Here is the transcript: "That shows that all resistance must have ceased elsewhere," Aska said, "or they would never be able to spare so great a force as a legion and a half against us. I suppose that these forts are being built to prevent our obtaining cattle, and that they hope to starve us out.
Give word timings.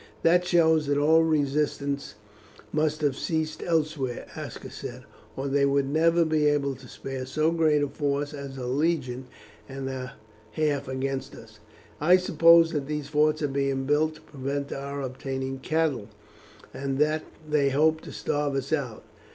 "That 0.23 0.43
shows 0.47 0.87
that 0.87 0.97
all 0.97 1.21
resistance 1.21 2.15
must 2.73 3.01
have 3.01 3.15
ceased 3.15 3.61
elsewhere," 3.63 4.25
Aska 4.35 4.71
said, 4.71 5.03
"or 5.37 5.47
they 5.47 5.63
would 5.63 5.87
never 5.87 6.25
be 6.25 6.47
able 6.47 6.73
to 6.77 6.87
spare 6.87 7.23
so 7.27 7.51
great 7.51 7.83
a 7.83 7.87
force 7.87 8.33
as 8.33 8.57
a 8.57 8.65
legion 8.65 9.27
and 9.69 9.87
a 9.89 10.13
half 10.53 10.87
against 10.87 11.35
us. 11.35 11.59
I 11.99 12.17
suppose 12.17 12.71
that 12.71 12.87
these 12.87 13.09
forts 13.09 13.43
are 13.43 13.47
being 13.47 13.85
built 13.85 14.15
to 14.15 14.21
prevent 14.21 14.73
our 14.73 15.03
obtaining 15.03 15.59
cattle, 15.59 16.07
and 16.73 16.97
that 16.97 17.21
they 17.47 17.69
hope 17.69 18.01
to 18.01 18.11
starve 18.11 18.55
us 18.55 18.73
out. 18.73 19.03